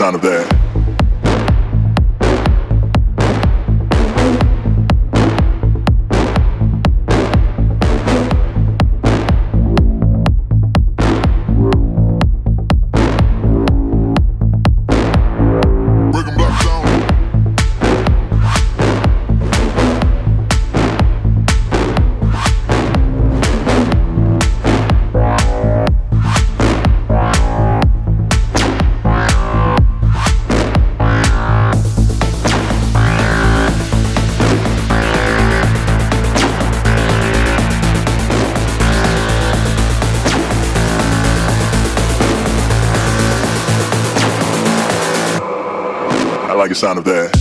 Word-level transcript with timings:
sound 0.00 0.16
of 0.16 0.22
that. 0.22 0.49
Like 46.70 46.76
the 46.76 46.86
sound 46.86 46.98
of 47.00 47.04
that. 47.04 47.39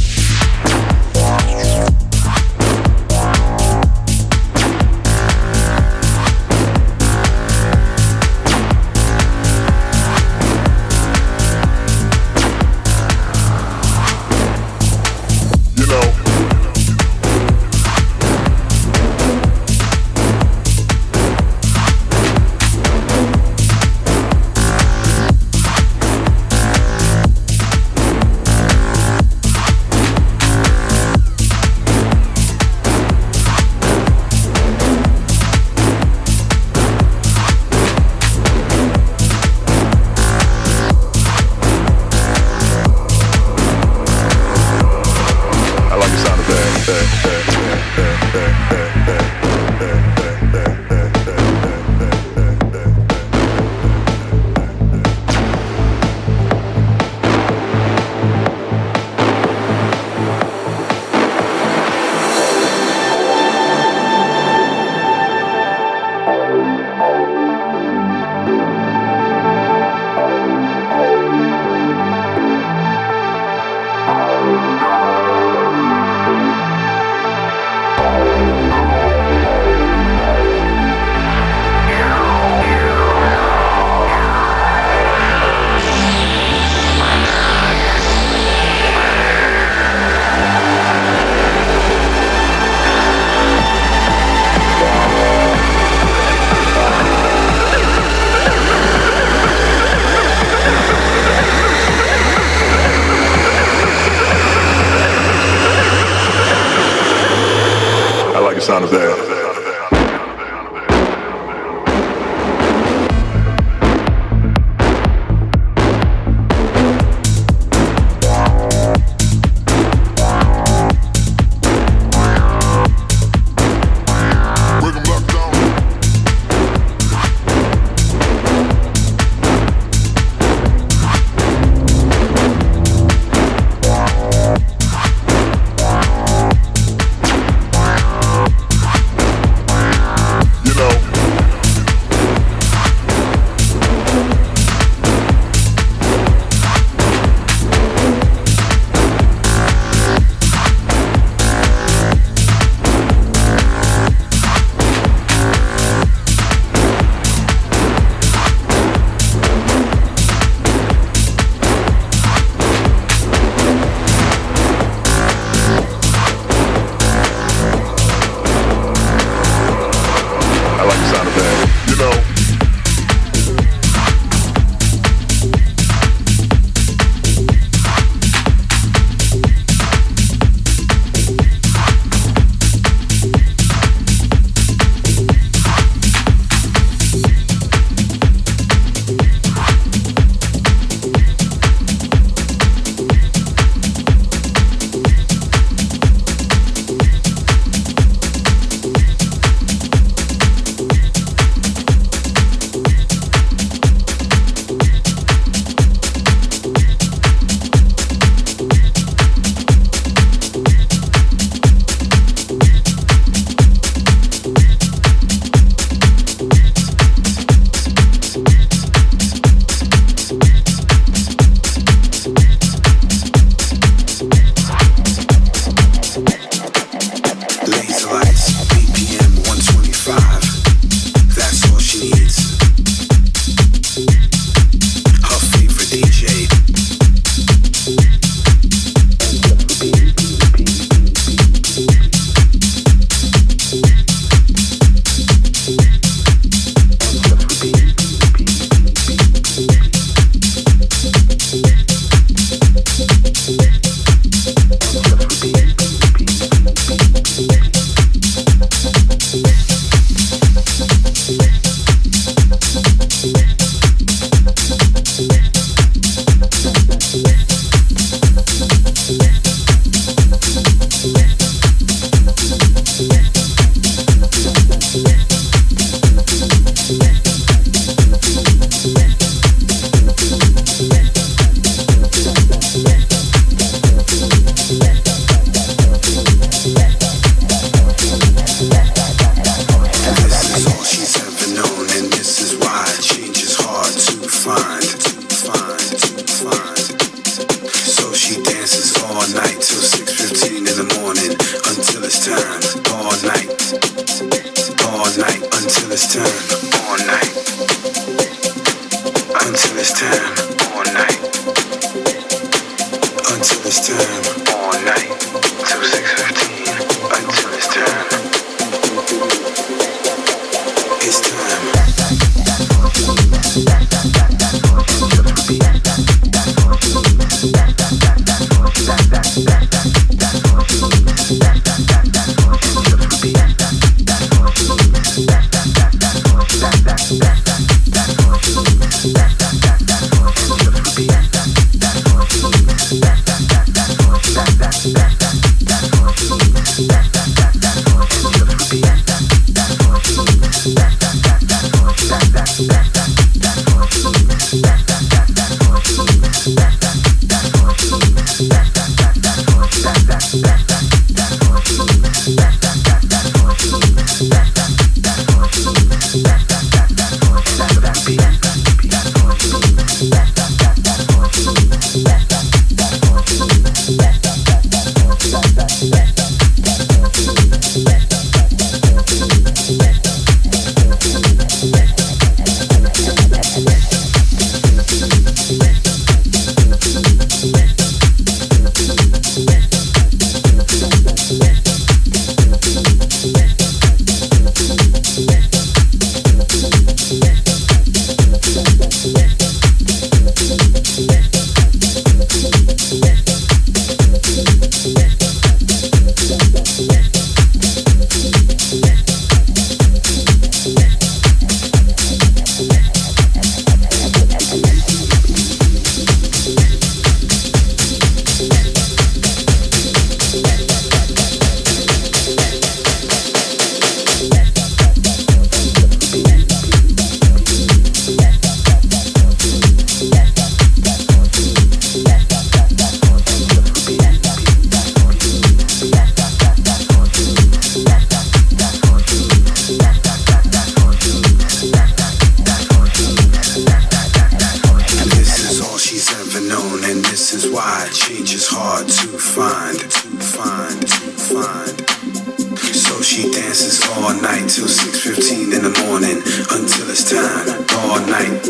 She 453.01 453.31
dances 453.31 453.81
all 453.95 454.13
night 454.21 454.49
till 454.49 454.67
6.15 454.67 455.55
in 455.55 455.63
the 455.63 455.71
morning 455.87 456.19
until 456.51 456.89
it's 456.91 457.07
time. 457.09 457.47
All 457.79 457.99
night. 458.05 458.43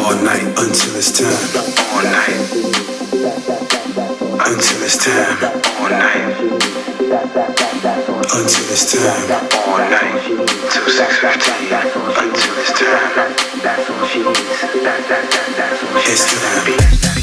All 0.00 0.16
night 0.24 0.48
until 0.56 0.96
it's 0.96 1.12
time. 1.12 1.36
All 1.92 2.02
night. 2.02 2.40
Until 4.40 4.80
it's 4.82 4.96
time. 5.04 5.36
All 5.78 5.90
night. 5.90 6.40
Until 8.34 8.66
it's 8.72 8.88
time. 8.88 9.28
All 9.68 9.84
night. 9.84 10.24
Till 10.72 10.88
6.15. 10.88 11.76
Until 12.16 12.56
it's 12.56 12.72
time. 12.72 13.36
That's 13.62 13.90
all 13.90 14.06
she 14.08 14.24
needs. 14.24 14.40
That's, 14.40 15.08
that, 15.08 15.08
that, 15.08 15.54
that's 15.56 15.82
all 15.84 16.00
she 16.00 16.08
needs. 16.08 16.24
It's 16.24 17.14
time. 17.14 17.19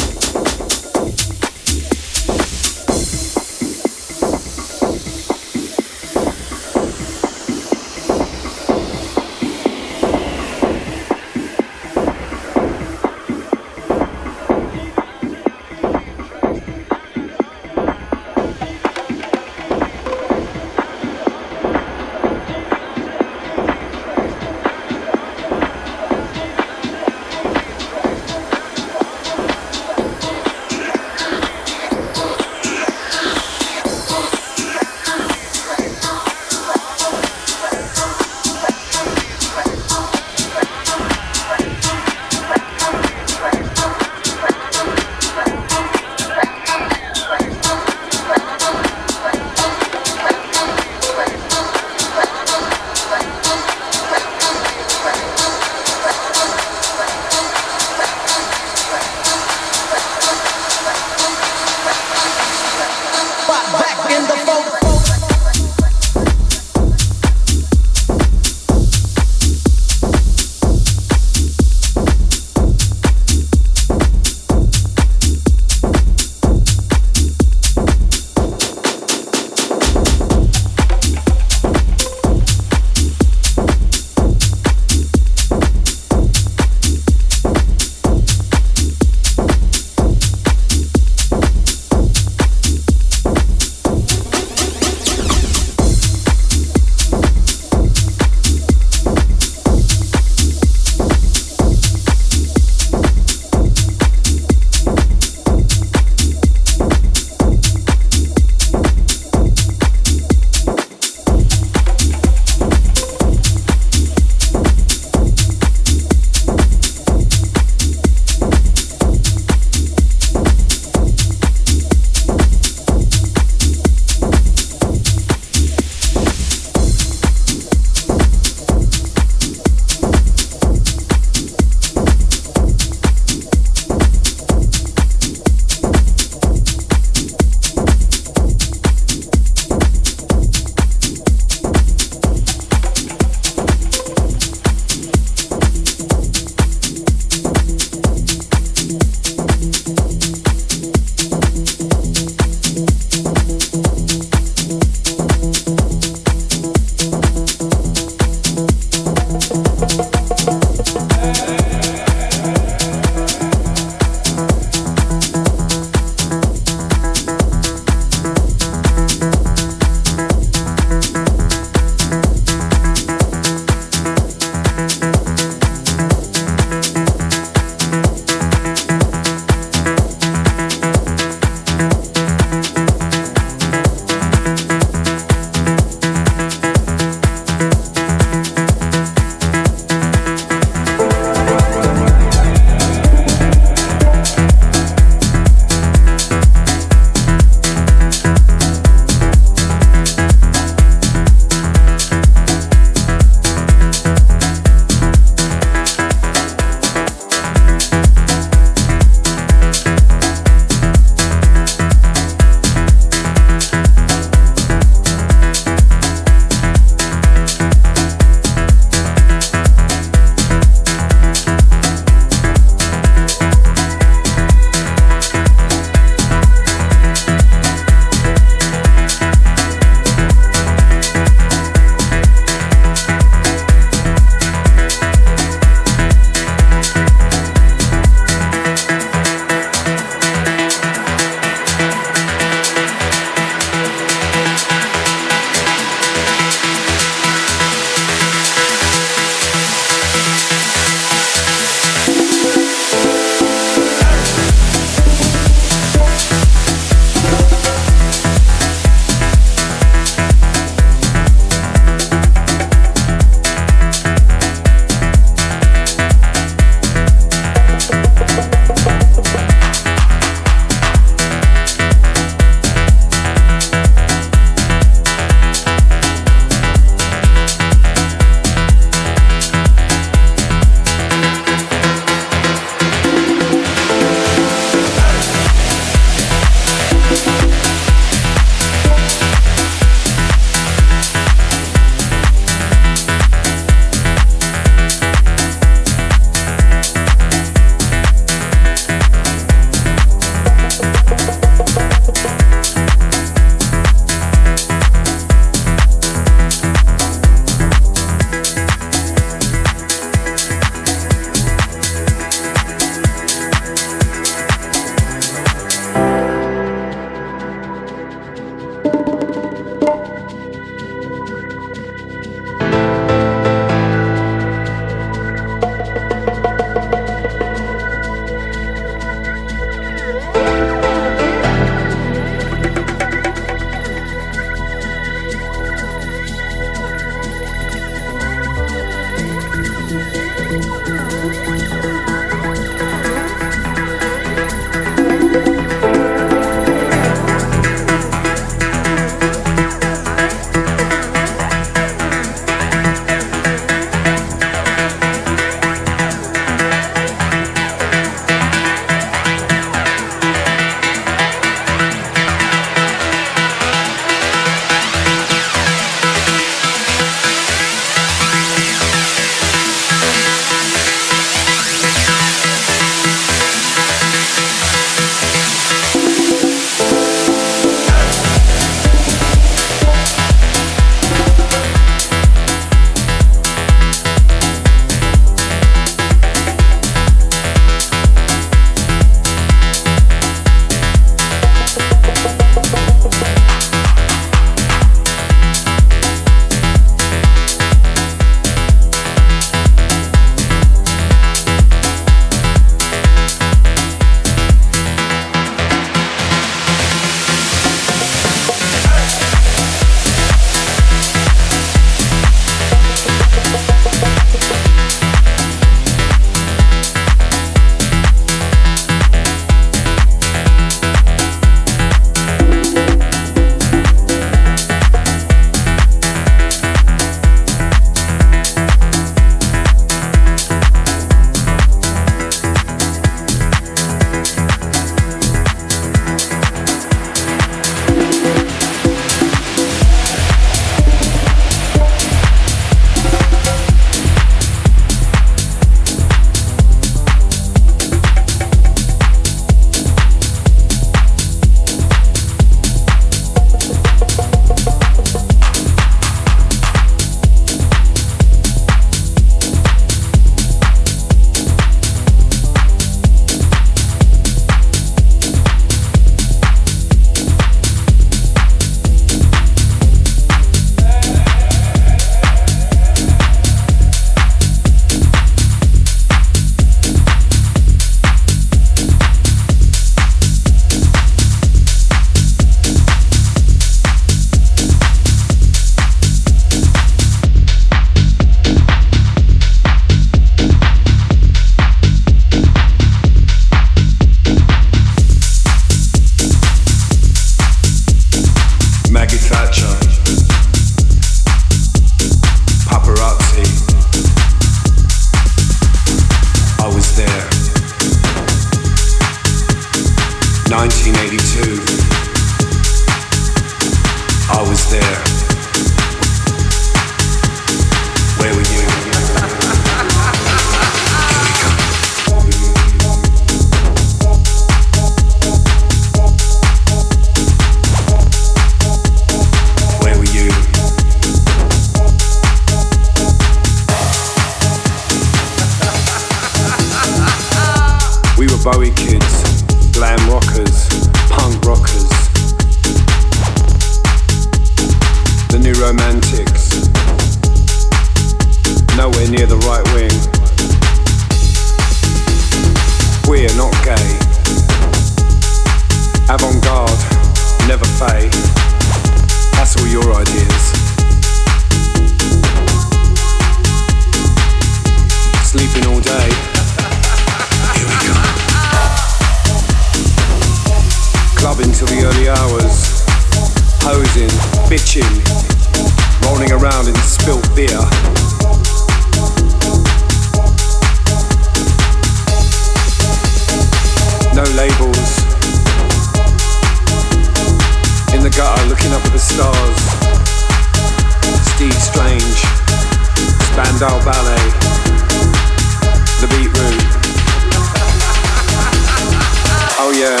yeah. 599.84 600.00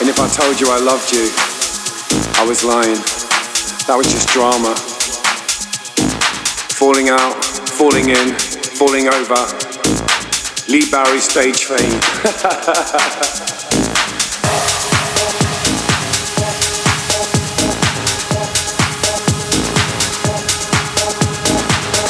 And 0.00 0.08
if 0.08 0.18
I 0.18 0.26
told 0.26 0.60
you 0.60 0.66
I 0.70 0.80
loved 0.82 1.12
you, 1.12 1.30
I 2.34 2.44
was 2.48 2.64
lying. 2.64 2.98
That 3.86 3.94
was 3.96 4.10
just 4.10 4.26
drama. 4.34 4.74
Falling 6.74 7.10
out, 7.10 7.38
falling 7.78 8.10
in, 8.10 8.34
falling 8.74 9.06
over. 9.06 9.38
Lee 10.66 10.90
Barry 10.90 11.20
stage 11.20 11.64
fame. 11.64 11.78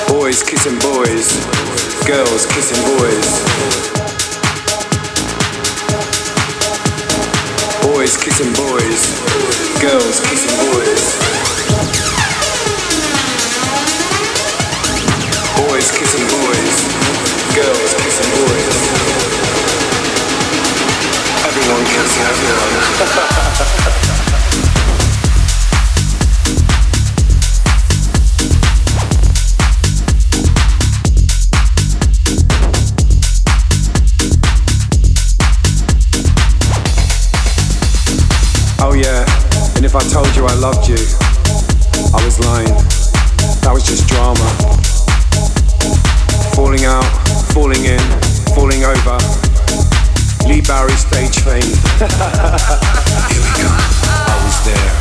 boys 0.09 0.43
kissing 0.43 0.79
boys, 0.79 1.37
girls 2.07 2.47
kissing 2.47 2.83
boys. 2.97 4.00
Kissing 8.17 8.53
boys. 8.53 9.21
Girls 9.81 10.21
kissing 10.21 10.57
boys. 10.73 11.17
Boys 15.57 15.91
kissing 15.91 16.27
boys. 16.27 16.85
Girls 17.55 17.95
kissing 17.95 18.31
boys. 18.37 18.77
Everyone 21.47 21.85
kissing 21.87 22.27
everyone. 22.27 24.31
if 39.91 39.97
I 39.97 40.09
told 40.09 40.37
you 40.37 40.47
I 40.47 40.55
loved 40.55 40.87
you, 40.89 40.95
I 42.15 42.25
was 42.25 42.39
lying. 42.47 42.71
That 43.67 43.73
was 43.75 43.83
just 43.83 44.07
drama. 44.07 44.47
Falling 46.55 46.85
out, 46.85 47.03
falling 47.51 47.85
in, 47.85 47.99
falling 48.55 48.85
over. 48.85 49.19
Lee 50.47 50.61
Barry 50.61 50.95
stage 50.95 51.41
fame. 51.43 51.59
Here 53.27 53.43
we 53.43 53.51
go. 53.59 53.67
I 53.67 54.41
was 54.45 54.65
there. 54.65 55.00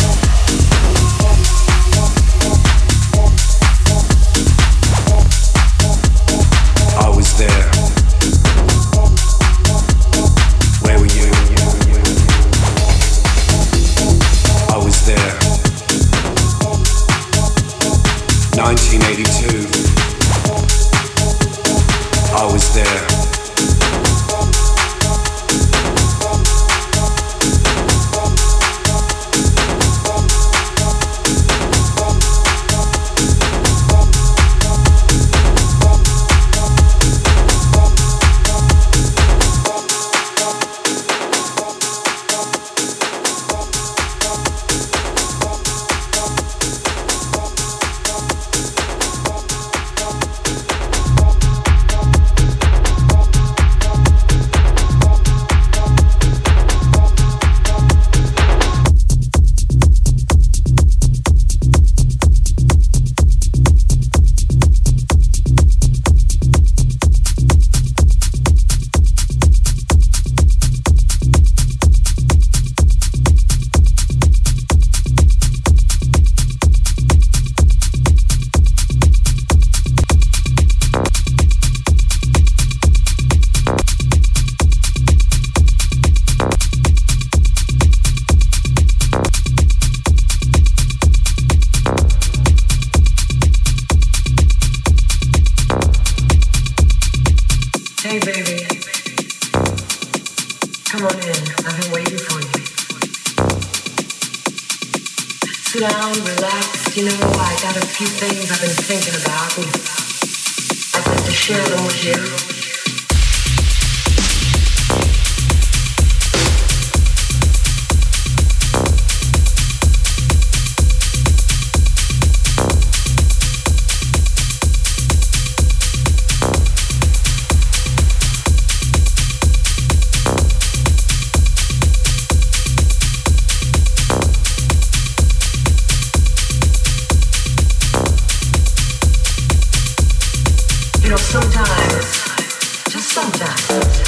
that. 143.38 143.99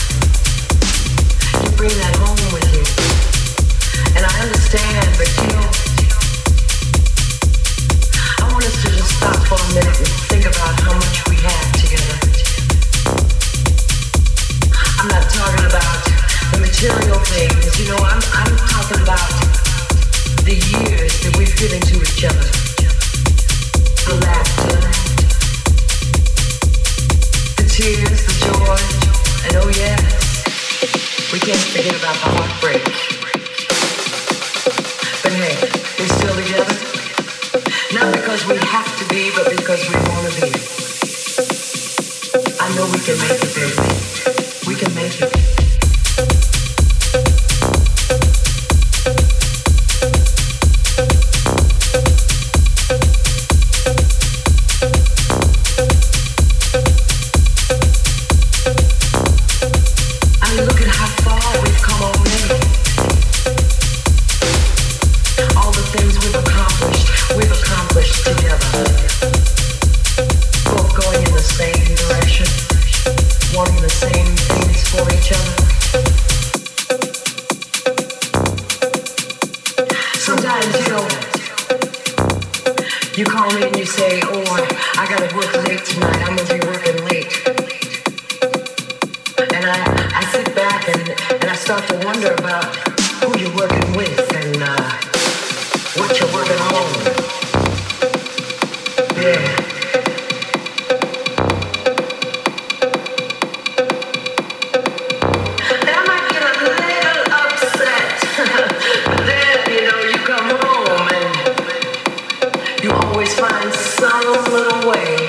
always 113.11 113.33
find 113.33 113.73
some 113.73 114.23
little 114.53 114.89
way 114.89 115.27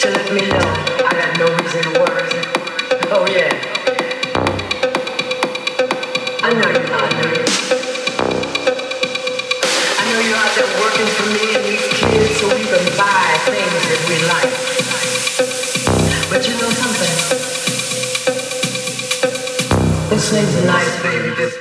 to 0.00 0.08
let 0.08 0.32
me 0.32 0.40
know 0.48 0.68
I 1.04 1.12
got 1.20 1.38
no 1.38 1.44
reason 1.56 1.82
to 1.82 1.90
worry. 2.00 2.32
Oh 3.12 3.26
yeah. 3.28 3.52
I 6.42 6.48
know 6.56 6.68
you're 6.72 6.88
not 6.88 7.12
nervous. 7.12 7.56
I 9.98 10.04
know 10.12 10.20
you're 10.24 10.40
out 10.40 10.52
there 10.56 10.70
working 10.80 11.08
for 11.12 11.28
me 11.28 11.44
and 11.56 11.64
these 11.68 11.88
kids 11.92 12.40
so 12.40 12.48
we 12.48 12.64
can 12.64 12.84
buy 12.96 13.36
things 13.44 13.84
that 13.90 14.00
we 14.08 14.16
like. 14.32 14.54
But 16.30 16.40
you 16.48 16.54
know 16.56 16.70
something? 16.72 17.16
This 20.08 20.32
ain't 20.32 20.56
a 20.56 20.66
nice 20.66 21.02
baby. 21.02 21.57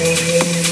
Thank 0.00 0.66
you. 0.66 0.67